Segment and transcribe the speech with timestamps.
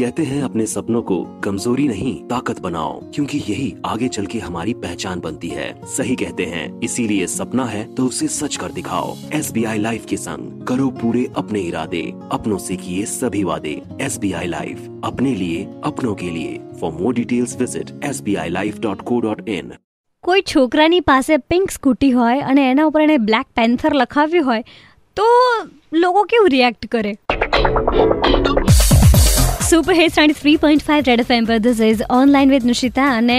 [0.00, 4.73] कहते हैं अपने सपनों को कमजोरी नहीं ताकत बनाओ क्योंकि यही आगे चल के हमारी
[4.75, 9.51] पहचान बनती है सही कहते हैं इसीलिए सपना है तो उसे सच कर दिखाओ एस
[9.51, 14.17] बी आई लाइफ के संग करो पूरे अपने इरादे अपनों से किए सभी वादे एस
[14.17, 18.49] बी आई लाइफ अपने लिए अपनों के लिए for more details visit S B I
[18.51, 19.73] life dot co dot in
[20.23, 24.63] કોઈ છોકરાની પાસે પિંક સ્કૂટી હોય અને એના ઉપર એને બ્લેક પેન્થર લખાવ્યું હોય
[25.17, 25.27] તો
[25.97, 27.13] લોકો કેવું રિએક્ટ કરે
[29.71, 33.09] Super hit ninety three point five red F M પર this is online with Nishita
[33.17, 33.35] અને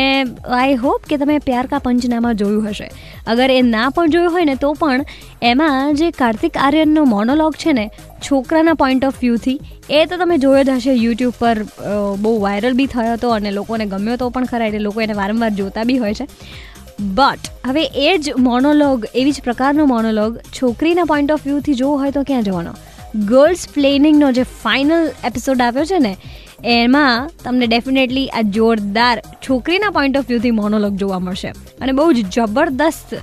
[0.58, 2.86] આઈ હોપ કે તમે પ્યાર કા પંચનામા જોયું હશે.
[3.32, 5.04] અગર એ ના પણ જોયું હોય ને તો પણ
[5.50, 7.84] એમાં જે કાર્તિક આર્યનનો મોનોલોગ છે ને,
[8.28, 9.58] છોકરાના પોઈન્ટ ઓફ વ્યૂથી
[9.90, 11.56] એ તો તમે જોયો જ હશે યુટ્યુબ પર
[12.22, 15.50] બહુ વાયરલ બી થયો હતો અને લોકોને ગમ્યો તો પણ ખરા, એટલે લોકો એને વારંવાર
[15.60, 16.26] જોતા બી હોય છે.
[17.18, 22.16] બટ હવે એ જ મોનોલોગ એવી જ પ્રકારનો મોનોલોગ છોકરીના પોઈન્ટ ઓફ વ્યૂથી જોવો હોય
[22.18, 22.74] તો ક્યાં જવાનો?
[23.14, 26.16] ગર્લ્સ પ્લેનિંગનો જે ફાઇનલ એપિસોડ આવ્યો છે ને,
[26.64, 31.48] એમાં તમને ડેફિનેટલી આ જોરદાર છોકરીના પોઈન્ટ ઓફ વ્યૂથી મોનોલોગ જોવા મળશે.
[31.80, 33.14] અને બહુ જ જબરદસ્ત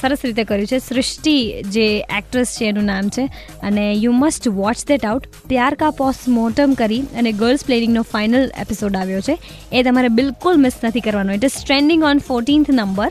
[0.00, 0.78] સરસ રીતે કર્યું છે.
[0.78, 3.24] સૃષ્ટિ જે એક્ટ્રેસ છે, એનું નામ છે.
[3.62, 8.96] અને you must watch that out Pyaar Ka Postmortem કરી અને ગર્લ્સ પ્લેનિંગનો ફાઇનલ એપિસોડ
[8.96, 9.38] આવ્યો છે.
[9.72, 11.32] એ તમારે બિલકુલ મિસ નથી કરવાનો.
[11.32, 13.10] It is trending on fourteenth number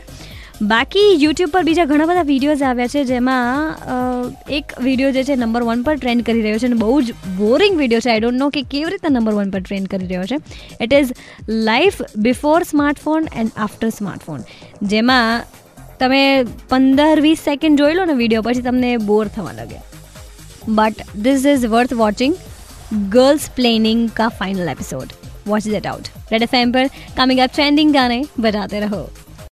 [0.63, 5.63] બાકી યુટ્યુબ પર બીજા ઘણા બધા વિડીયોઝ આવ્યા છે જેમાં એક વિડીયો જે છે નંબર
[5.63, 8.49] વન પર ટ્રેન્ડ કરી રહ્યો છે અને બહુ જ બોરિંગ વિડીયો છે આઈ ડોન્ટ નો
[8.49, 10.37] કે કેવી રીતે નંબર વન પર ટ્રેન્ડ કરી રહ્યો છે
[10.79, 11.15] it is
[11.63, 14.45] life before smartphone and after smartphone
[14.87, 15.57] જેમાં
[15.99, 16.21] તમે
[16.69, 19.81] પંદર વીસ સેકન્ડ જોઈ લો ને વિડીયો પછી તમને બોર થવા લાગે
[20.69, 22.39] but this is worth watching
[22.91, 25.11] girls planning का final episode
[25.47, 29.05] watch that out Red FM पर कमिंग अप ट्रेंडिंग गाने बजाते रहो